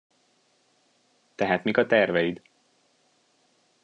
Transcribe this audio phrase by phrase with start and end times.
[1.35, 2.41] Tehát mik a terveid?